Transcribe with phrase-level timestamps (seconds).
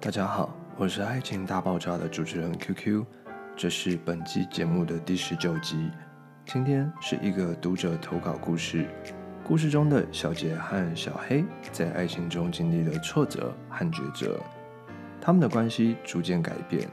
[0.00, 3.04] 大家好，我是爱情大爆炸的主持人 QQ，
[3.56, 5.90] 这是本季节目的第十九集。
[6.46, 8.86] 今天是一个读者投稿故事，
[9.42, 14.38] 故事中的小杰和小黑在爱情中经历了挫折和抉择，
[15.20, 16.88] 他们的关系逐渐改变，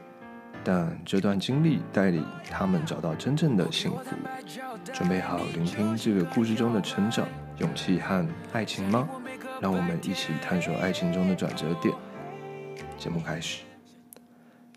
[0.63, 4.15] 但这段经历带领他们找到真正的幸福。
[4.91, 7.27] 准备好聆听这个故事中的成长、
[7.59, 9.07] 勇气和爱情吗？
[9.61, 11.93] 让我们一起探索爱情中的转折点。
[12.97, 13.63] 节目开始，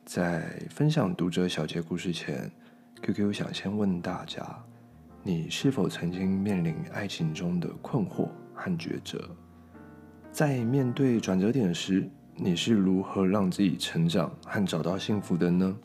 [0.05, 2.51] 在分享读者小杰故事前
[3.01, 4.45] ，QQ 想先问大家：
[5.23, 9.31] 你是否曾经面临爱情中的困惑和抉择？
[10.33, 15.77] 在面对转折点时，你是如何让自己成长和找到幸福的呢？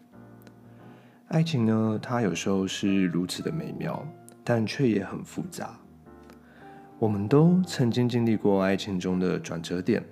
[1.27, 4.05] 爱情呢，它有时候是如此的美妙，
[4.43, 5.79] 但却也很复杂。
[6.99, 10.03] 我们都曾经经历过爱情中的转折点。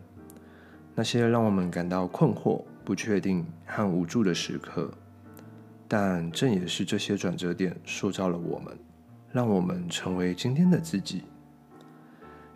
[0.94, 4.92] 那些让我们感到困惑、不确定和无助的时刻，
[5.88, 8.78] 但正也是这些转折点塑造了我们，
[9.32, 11.24] 让我们成为今天的自己。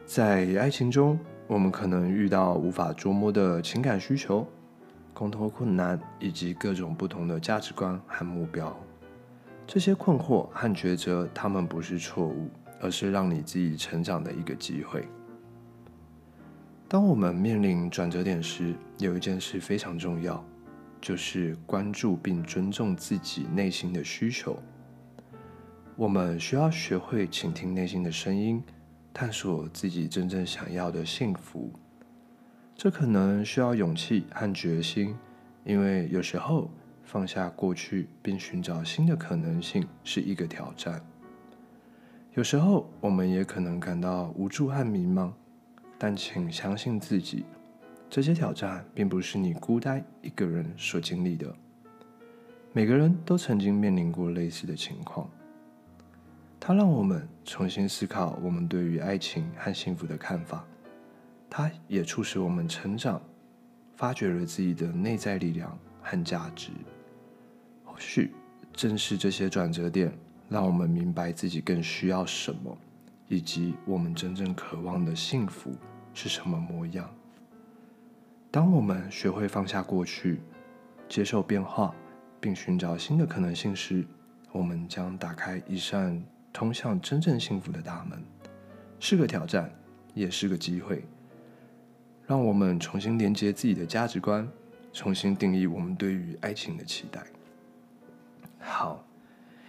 [0.05, 4.45] 在爱情中，我们可能遇到无法捉摸的情感需求、
[5.14, 8.75] 沟通困难，以及各种不同的价值观和目标。
[9.66, 12.49] 这些困惑和抉择，它们不是错误，
[12.80, 15.08] 而是让你自己成长的一个机会。
[16.96, 20.42] 当我们面临转折点时，有一件事非常重要，
[21.02, 24.58] 就是关注并尊重自己内心的需求。
[25.98, 28.64] 我们需要学会倾听内心的声音，
[29.14, 31.70] 探索自己真正想要的幸福。
[32.78, 35.14] 这可能需要勇气和决心，
[35.66, 36.72] 因为有时候
[37.04, 41.06] 放下过去并寻找新的可能性是一个挑战。
[42.36, 45.34] 有时候我们也可能感到无助和迷茫。
[45.98, 47.46] 但请相信自己，
[48.10, 51.56] 这些挑战并不是你孤单一个人所经历的。
[52.74, 55.30] 每个人都曾经面临过类似的情况。
[56.60, 60.66] 它让我们重新思考我们对于爱情和幸福的看法。
[61.50, 63.22] 它也促使我们成长，
[63.95, 66.72] 发掘了自己的内在力量和价值。
[67.86, 68.34] 或许
[68.73, 70.11] 正是这些转折点，
[70.50, 72.78] 让我们明白自己更需要什么。
[73.27, 75.75] 以及我们真正渴望的幸福
[76.13, 77.09] 是什么模样？
[78.52, 80.39] 当我们学会放下过去，
[81.09, 81.93] 接受变化，
[82.39, 84.05] 并寻找新的可能性时，
[84.52, 88.23] 我们将打开一扇通向真正幸福的大门。
[88.99, 89.69] 是个挑战，
[90.13, 91.03] 也是个机会，
[92.25, 94.47] 让我们重新连接自己的价值观，
[94.93, 97.25] 重新定义我们对于爱情的期待。
[98.59, 99.05] 好，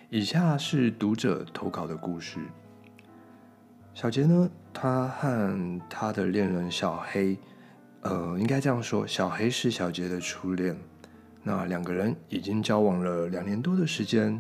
[0.08, 2.38] 以下是读者投稿的故事。
[3.96, 7.34] 小杰呢，他和他的恋人小黑，
[8.02, 10.76] 呃，应该这样说，小黑是小杰的初恋。
[11.42, 14.38] 那两个人已经交往了两年多的时间。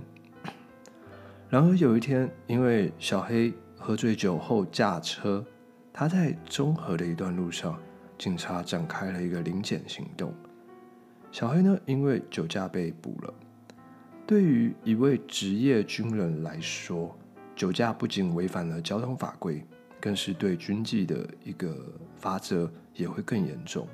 [1.48, 5.42] 然而有一天，因为小黑喝醉酒后驾车，
[5.90, 7.80] 他在中和的一段路上，
[8.18, 10.34] 警察展开了一个临检行动。
[11.32, 13.32] 小黑呢，因为酒驾被捕了。
[14.26, 17.16] 对于一位职业军人来说，
[17.56, 19.66] 酒驾不仅违反了交通法规，
[19.98, 21.74] 更是对军纪的一个
[22.14, 23.88] 罚则，也会更严重。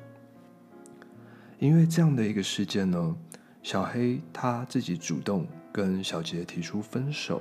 [1.61, 3.17] 因为这样的一个事件呢，
[3.63, 7.41] 小黑他自己主动跟小杰提出分手，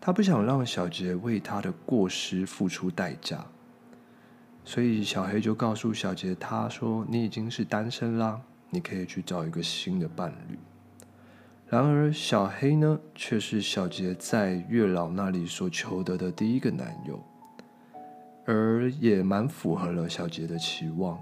[0.00, 3.44] 他不想让小杰为他的过失付出代价，
[4.64, 8.40] 所以小黑就告诉小杰，他说：“你已经是单身啦，
[8.70, 10.58] 你可以去找一个新的伴侣。”
[11.70, 17.22] 然而，小黑呢，却是小杰在月老那里所求得的第一个男友，
[18.46, 21.20] 而也蛮符合了小杰的期望。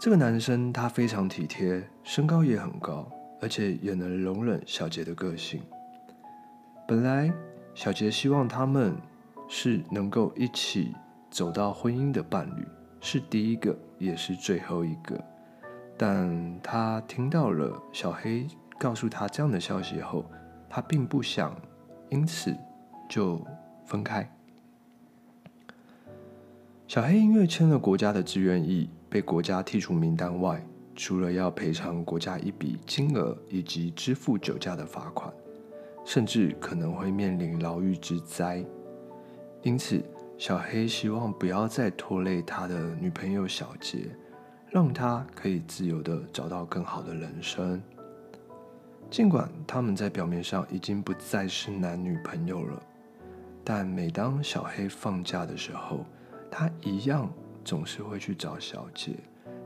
[0.00, 3.08] 这个男生他非常体贴，身高也很高，
[3.40, 5.62] 而且也能容忍小杰的个性。
[6.88, 7.32] 本来，
[7.72, 8.96] 小杰希望他们
[9.48, 10.92] 是能够一起
[11.30, 12.66] 走到婚姻的伴侣，
[13.00, 15.24] 是第一个，也是最后一个。
[16.02, 18.46] 但他听到了小黑
[18.78, 20.24] 告诉他这样的消息后，
[20.66, 21.54] 他并不想
[22.08, 22.56] 因此
[23.06, 23.38] 就
[23.84, 24.26] 分开。
[26.88, 30.64] 小黑因为签了国家的志愿役，被国家剔除名单外，
[30.96, 35.30] 除了要赔偿国家一笔金额以及支付酒驾的罚款，
[36.06, 38.64] 甚至可能会面临牢狱之灾。
[39.60, 40.02] 因此，
[40.38, 44.08] 小黑希望不要再拖累他的女朋友小杰。
[44.70, 47.82] 让他可以自由的找到更好的人生。
[49.10, 52.80] 尽管他们在表面上已经不再是男女朋友了，
[53.64, 56.06] 但每当小黑放假的时候，
[56.48, 57.28] 他一样
[57.64, 59.16] 总是会去找小杰，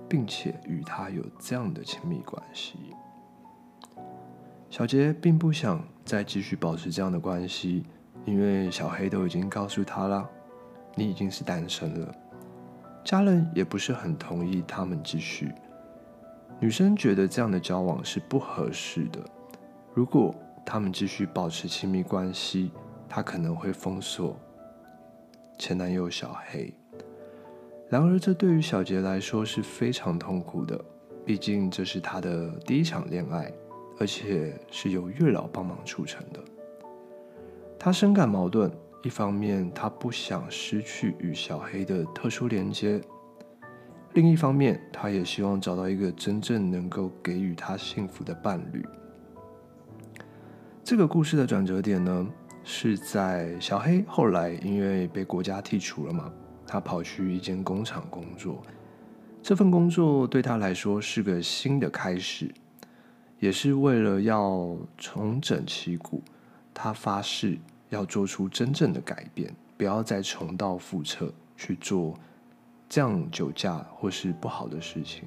[0.08, 2.78] 并且与他有这样的亲密关系。
[4.70, 7.84] 小杰并不想再继续保持这样的关系，
[8.24, 10.26] 因为小黑都已经告诉他了，
[10.94, 12.14] 你已经是单身了。
[13.04, 15.52] 家人也不是很同意他们继续。
[16.58, 19.20] 女生觉得这样的交往是不合适的。
[19.92, 20.34] 如果
[20.64, 22.72] 他们继续保持亲密关系，
[23.08, 24.34] 她可能会封锁
[25.58, 26.72] 前男友小黑。
[27.90, 30.82] 然而，这对于小杰来说是非常痛苦的，
[31.24, 33.52] 毕竟这是他的第一场恋爱，
[34.00, 36.40] 而且是由月老帮忙促成的。
[37.78, 38.72] 他深感矛盾，
[39.04, 42.98] 一方面他不想失去与小黑的特殊连接，
[44.14, 48.82] 另一方面他也希望找到一个真正能够给予他幸福的伴侣。
[50.82, 52.26] 这个故事的转折点呢，
[52.62, 56.32] 是在小黑后来因为被国家剔除了嘛，
[56.66, 58.62] 他跑去一间工厂工作。
[59.42, 62.50] 这份工作对他来说是个新的开始，
[63.38, 66.22] 也是为了要重整旗鼓。
[66.72, 67.58] 他发誓
[67.88, 72.14] 要做出真正的改变，不要再重蹈覆辙去做
[72.88, 75.24] 这样酒驾或是不好的事情。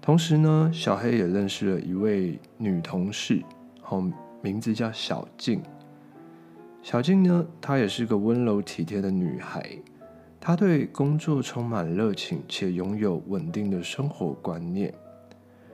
[0.00, 3.42] 同时呢，小黑也认识了一位女同事，
[3.80, 4.04] 后。
[4.42, 5.60] 名字叫小静。
[6.80, 9.76] 小静呢，她也是个温柔体贴的女孩。
[10.38, 14.94] 她对工作充满热情，且拥有稳定的生活观念。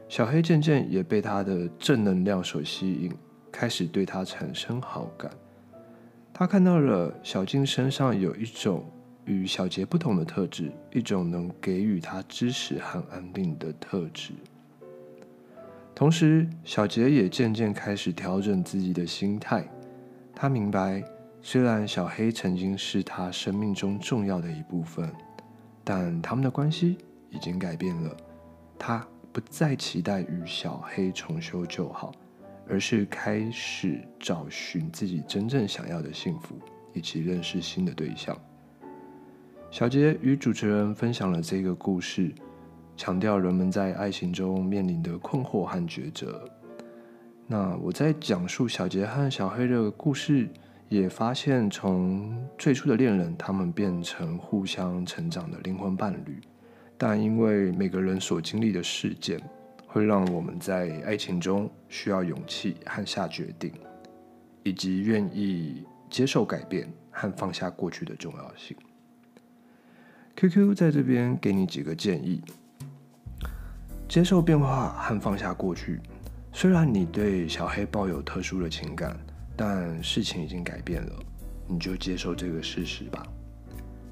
[0.08, 3.12] 小黑渐渐也被她的正能量所吸引，
[3.50, 5.30] 开始对她产生好感。
[6.34, 8.84] 他看到了小静身上有一种
[9.26, 14.32] 与小杰不同的特质，一种能给予他支持和安定的特质。
[15.94, 19.64] 同时，小杰也渐渐开始调整自己的心态。
[20.34, 21.04] 他明白，
[21.42, 25.12] 虽然小黑曾经是他生命中重要的一部分，
[25.84, 26.96] 但他们的关系
[27.30, 28.16] 已经改变了。
[28.78, 32.12] 他不再期待与小黑重修旧好，
[32.68, 36.58] 而是开始找寻自己真正想要的幸福，
[36.92, 38.36] 以及认识新的对象。
[39.70, 42.32] 小杰与主持人分享了这个故事。
[42.94, 46.44] 强调人们在爱情中面临的困惑和抉择。
[47.46, 50.46] 那我在讲述小杰和小黑的故事，
[50.90, 56.38] 也发现从最初的恋人，他们变成互相成长的灵魂伴侣。
[56.98, 59.40] 但因为每个人所经历的事件，
[59.92, 63.70] 会让我们在爱情中需要勇气和下决定，
[64.62, 68.74] 以及愿意接受改变和放下过去的重要性。
[70.34, 72.42] QQ 在这边给你几个建议。
[74.08, 76.00] 接受变化和放下过去。
[76.52, 79.18] 虽然你对小黑抱有特殊的情感，
[79.56, 81.12] 但事情已经改变了，
[81.66, 83.26] 你就接受这个事实吧，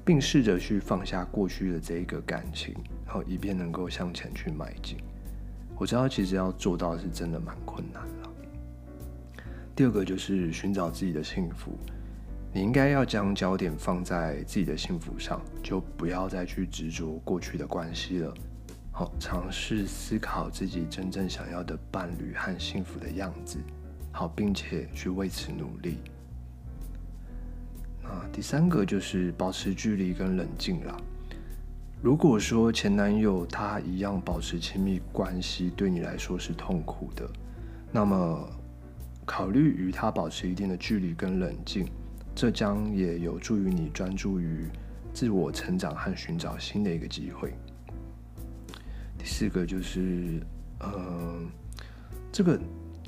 [0.03, 2.75] 并试着去放下过去的这一个感情，
[3.05, 4.97] 好，以便能够向前去迈进。
[5.81, 8.29] 我知道，其实要做到是真的蛮困难了。
[9.75, 11.71] 第二个就是寻找自己的幸福，
[12.53, 18.31] 你应该要将焦点放在自己的幸福上，就不要再去执着过去的关系了。
[18.91, 23.57] 好，尝试思考自己真正想要的伴侣和幸福的样子，
[24.11, 25.97] 好，并且去为此努力。
[28.03, 30.95] 那第三个就是保持距离跟冷静了。
[32.01, 37.29] 如果说前男友他一样保持亲密关系对你来说是痛苦的，
[37.91, 38.49] 那么
[39.23, 41.85] 考虑与他保持一定的距离跟冷静，
[42.33, 44.67] 这将也有助于你专注于
[45.13, 47.53] 自我成长和寻找新的一个机会。
[49.15, 50.41] 第四个就是，
[50.79, 51.39] 呃，
[52.31, 52.59] 这个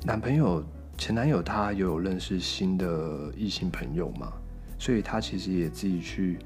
[0.04, 0.64] 男朋友
[0.96, 4.32] 前男友他有认识新的异性朋友嘛，
[4.78, 6.38] 所以他其实也自己去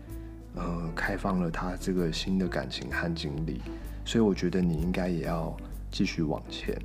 [0.58, 3.60] 呃开放了他这个新的感情和经历，
[4.04, 5.56] 所以我觉得你应该也要
[5.90, 6.76] 继续往前。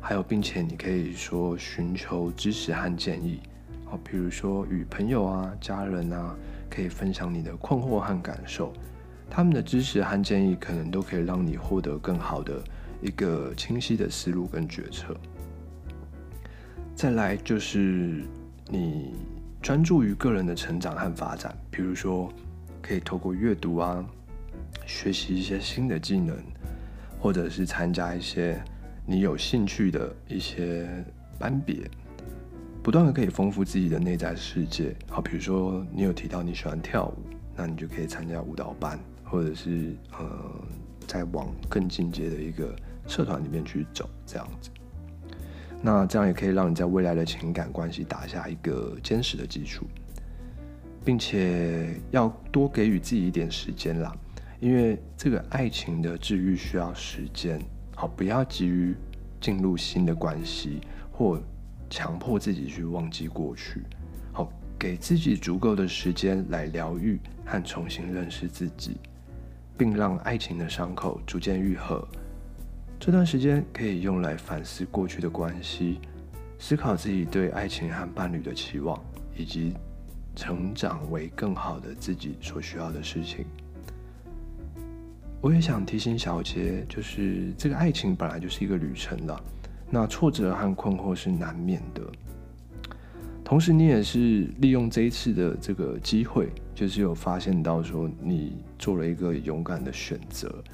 [0.00, 3.40] 还有，并且你可以说寻求支持和建议，
[3.86, 6.36] 好，比如说与朋友啊、家人啊，
[6.68, 8.72] 可以分享你的困惑和感受。
[9.30, 12.62] 他们的支持和建议可能都可以让你获得更好的
[13.00, 15.16] 一个清晰的思路跟决策。
[16.94, 18.22] 再来就是
[18.68, 19.14] 你
[19.64, 22.30] 专注于个人的成长和发展，比如说
[22.82, 24.04] 可以透过阅读啊，
[24.84, 26.36] 学习一些新的技能，
[27.18, 28.62] 或者是参加一些
[29.06, 30.86] 你有兴趣的一些
[31.38, 31.90] 班别，
[32.82, 34.94] 不断的可以丰富自己的内在世界。
[35.08, 37.14] 好，比如说你有提到你喜欢跳舞，
[37.56, 39.00] 那你就可以参加舞蹈班。
[39.24, 40.28] 或者是呃，
[41.06, 44.68] 再往更进阶的一个社团里面去走，这样子，
[45.86, 49.84] 那这样也可以让你在未来的情感关系打下一个坚实的基础，
[51.04, 54.16] 并且要多给予自己一点时间啦，
[54.60, 57.60] 因为这个爱情的治愈需要时间，
[57.94, 58.94] 好，不要急于
[59.42, 60.80] 进入新的关系，
[61.12, 61.38] 或
[61.90, 63.82] 强迫自己去忘记过去，
[64.32, 68.96] 好，给自己足够的时间来疗愈和重新认识自己，
[69.76, 72.08] 并让爱情的伤口逐渐愈合。
[72.98, 76.00] 这段时间可以用来反思过去的关系，
[76.58, 78.98] 思考自己对爱情和伴侣的期望，
[79.36, 79.74] 以及
[80.34, 83.44] 成长为更好的自己所需要的事情。
[85.42, 89.38] 我也想提醒小杰，就是这个爱情本来就是一个旅程了，
[89.90, 92.02] 那挫折和困惑是难免的。
[93.44, 100.64] 同时，你也是利用这一次的这个机会，就是有发现到说你做了一个勇敢的选择。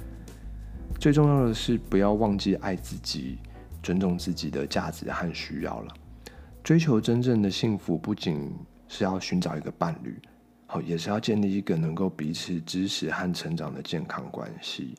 [1.01, 3.39] 最重要的是，不要忘记爱自己，
[3.83, 5.95] 尊重自己的价值和需要了。
[6.63, 8.55] 追求真正的幸福，不仅
[8.87, 10.15] 是要寻找一个伴侣，
[10.67, 14.95] 好，也是要建立一个能够彼此支持和成长的健康关系。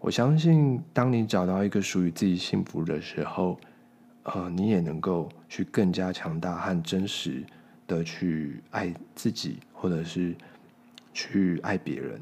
[0.00, 3.60] 我相信，当你找到一个属于自己幸福的时候，
[4.24, 7.44] 呃，你也能够去更加强大和真实
[7.86, 10.34] 的去爱自己，或者是
[11.14, 12.20] 去爱别人。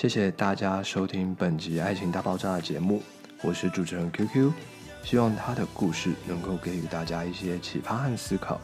[0.00, 3.02] 谢谢大家收听本集《爱情大爆炸》的节目，
[3.42, 4.50] 我是主持人 QQ，
[5.04, 8.58] 希望他的故事能够给予大家一些启发和思考。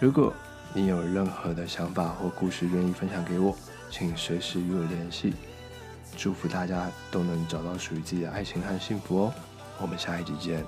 [0.00, 0.32] 如果
[0.72, 3.54] 你有任何的想法或故事愿意分享给我，
[3.90, 5.34] 请随时与我联系。
[6.16, 9.34] 祝福大家都能找到属于自己的爱情和幸福哦！
[9.78, 10.64] 我们下一集见。